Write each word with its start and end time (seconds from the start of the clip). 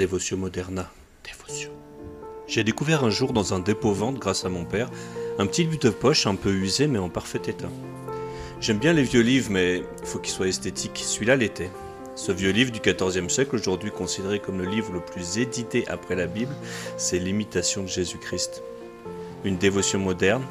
Dévotion 0.00 0.38
Moderna. 0.38 0.90
Dévotion. 1.22 1.70
J'ai 2.46 2.64
découvert 2.64 3.04
un 3.04 3.10
jour 3.10 3.34
dans 3.34 3.52
un 3.52 3.58
dépôt-vente, 3.58 4.18
grâce 4.18 4.46
à 4.46 4.48
mon 4.48 4.64
père, 4.64 4.90
un 5.38 5.44
petit 5.44 5.64
livre 5.64 5.78
de 5.78 5.90
poche 5.90 6.26
un 6.26 6.36
peu 6.36 6.50
usé 6.50 6.86
mais 6.86 6.98
en 6.98 7.10
parfait 7.10 7.42
état. 7.46 7.68
J'aime 8.62 8.78
bien 8.78 8.94
les 8.94 9.02
vieux 9.02 9.20
livres, 9.20 9.50
mais 9.50 9.82
il 10.00 10.06
faut 10.06 10.18
qu'ils 10.18 10.32
soient 10.32 10.48
esthétiques. 10.48 11.02
Celui-là 11.04 11.36
l'était. 11.36 11.70
Ce 12.14 12.32
vieux 12.32 12.50
livre 12.50 12.72
du 12.72 12.80
XIVe 12.80 13.28
siècle, 13.28 13.54
aujourd'hui 13.54 13.90
considéré 13.90 14.38
comme 14.38 14.56
le 14.56 14.64
livre 14.64 14.90
le 14.90 15.00
plus 15.00 15.36
édité 15.36 15.86
après 15.86 16.14
la 16.14 16.26
Bible, 16.26 16.54
c'est 16.96 17.18
l'imitation 17.18 17.82
de 17.82 17.88
Jésus-Christ. 17.88 18.62
Une 19.44 19.58
dévotion 19.58 19.98
moderne, 19.98 20.46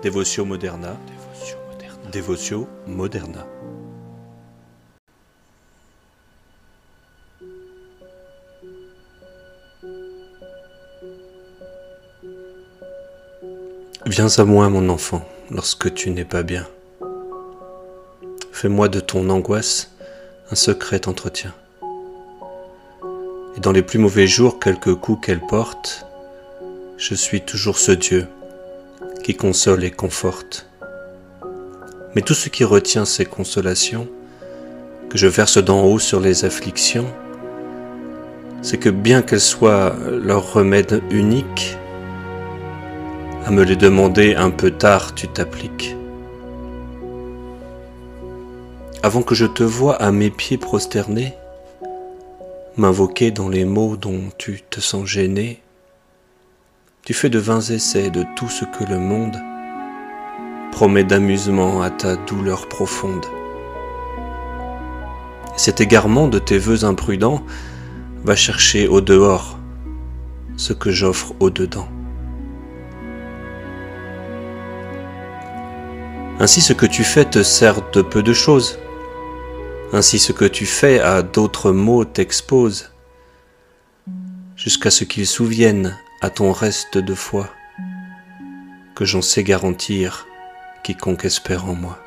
dévotion 0.00 0.46
moderna, 0.46 0.96
dévotion 1.08 1.58
moderna, 1.68 2.10
dévotion 2.12 2.68
moderna. 2.86 3.48
Viens 14.10 14.26
à 14.38 14.44
moi, 14.44 14.68
mon 14.68 14.88
enfant, 14.88 15.24
lorsque 15.52 15.94
tu 15.94 16.10
n'es 16.10 16.24
pas 16.24 16.42
bien. 16.42 16.66
Fais-moi 18.50 18.88
de 18.88 18.98
ton 18.98 19.30
angoisse 19.30 19.92
un 20.50 20.56
secret 20.56 21.06
entretien. 21.06 21.54
Et 23.56 23.60
dans 23.60 23.70
les 23.70 23.82
plus 23.82 24.00
mauvais 24.00 24.26
jours, 24.26 24.58
quelques 24.58 24.96
coups 24.96 25.24
qu'elle 25.24 25.46
porte, 25.46 26.06
je 26.96 27.14
suis 27.14 27.40
toujours 27.40 27.78
ce 27.78 27.92
Dieu 27.92 28.26
qui 29.22 29.36
console 29.36 29.84
et 29.84 29.92
conforte. 29.92 30.66
Mais 32.16 32.22
tout 32.22 32.34
ce 32.34 32.48
qui 32.48 32.64
retient 32.64 33.04
ces 33.04 33.26
consolations, 33.26 34.08
que 35.08 35.18
je 35.18 35.28
verse 35.28 35.58
d'en 35.58 35.84
haut 35.84 36.00
sur 36.00 36.18
les 36.18 36.44
afflictions, 36.44 37.06
c'est 38.60 38.78
que 38.78 38.90
bien 38.90 39.22
qu'elles 39.22 39.38
soient 39.38 39.94
leur 40.10 40.52
remède 40.52 41.00
unique, 41.12 41.76
me 43.50 43.64
les 43.64 43.76
demander 43.76 44.34
un 44.34 44.50
peu 44.50 44.70
tard, 44.70 45.14
tu 45.14 45.26
t'appliques. 45.26 45.96
Avant 49.02 49.22
que 49.22 49.34
je 49.34 49.46
te 49.46 49.62
vois 49.62 49.96
à 49.96 50.12
mes 50.12 50.30
pieds 50.30 50.58
prosterné, 50.58 51.34
m'invoquer 52.76 53.30
dans 53.30 53.48
les 53.48 53.64
mots 53.64 53.96
dont 53.96 54.20
tu 54.38 54.62
te 54.68 54.80
sens 54.80 55.06
gêné, 55.06 55.60
tu 57.04 57.14
fais 57.14 57.30
de 57.30 57.38
vains 57.38 57.60
essais 57.60 58.10
de 58.10 58.24
tout 58.36 58.48
ce 58.48 58.64
que 58.64 58.84
le 58.84 58.98
monde 58.98 59.36
promet 60.70 61.04
d'amusement 61.04 61.82
à 61.82 61.90
ta 61.90 62.16
douleur 62.16 62.68
profonde. 62.68 63.26
cet 65.56 65.80
égarement 65.80 66.28
de 66.28 66.38
tes 66.38 66.56
voeux 66.56 66.84
imprudents 66.84 67.42
va 68.24 68.34
chercher 68.34 68.88
au 68.88 69.00
dehors 69.00 69.58
ce 70.56 70.72
que 70.72 70.90
j'offre 70.90 71.34
au 71.40 71.50
dedans. 71.50 71.88
Ainsi 76.42 76.62
ce 76.62 76.72
que 76.72 76.86
tu 76.86 77.04
fais 77.04 77.26
te 77.26 77.42
sert 77.42 77.90
de 77.90 78.00
peu 78.00 78.22
de 78.22 78.32
choses. 78.32 78.78
Ainsi 79.92 80.18
ce 80.18 80.32
que 80.32 80.46
tu 80.46 80.64
fais 80.64 80.98
à 80.98 81.20
d'autres 81.20 81.70
mots 81.70 82.06
t'expose, 82.06 82.92
jusqu'à 84.56 84.90
ce 84.90 85.04
qu'ils 85.04 85.26
souviennent 85.26 85.98
à 86.22 86.30
ton 86.30 86.52
reste 86.52 86.96
de 86.96 87.12
foi, 87.12 87.50
que 88.94 89.04
j'en 89.04 89.20
sais 89.20 89.42
garantir 89.42 90.26
quiconque 90.82 91.26
espère 91.26 91.66
en 91.66 91.74
moi. 91.74 91.98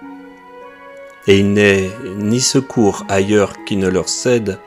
Et 1.27 1.37
il 1.37 1.53
n'est 1.53 1.91
ni 2.17 2.41
secours 2.41 3.05
ailleurs 3.09 3.53
qui 3.65 3.77
ne 3.77 3.87
leur 3.87 4.09
cède, 4.09 4.57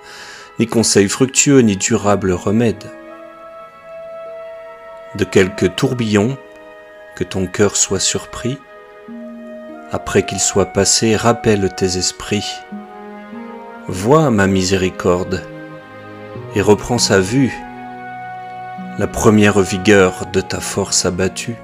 ni 0.61 0.69
conseil 0.69 1.09
fructueux, 1.09 1.63
ni 1.63 1.77
durable 1.77 2.31
remède. 2.31 2.85
De 5.17 5.25
quelque 5.25 5.67
tourbillon, 5.67 6.39
que 7.17 7.25
ton 7.25 7.49
cœur 7.49 7.77
soit 7.77 7.99
surpris, 7.99 8.59
après 9.93 10.25
qu'il 10.25 10.41
soit 10.41 10.67
passé, 10.67 11.17
rappelle 11.17 11.69
tes 11.75 11.97
esprits. 11.97 12.53
Vois 13.89 14.31
ma 14.31 14.47
miséricorde 14.47 15.43
et 16.55 16.61
reprends 16.61 16.99
sa 16.99 17.21
vue, 17.21 17.55
la 18.99 19.07
première 19.07 19.61
vigueur 19.61 20.27
de 20.33 20.41
ta 20.41 20.61
force 20.61 21.05
abattue. 21.07 21.57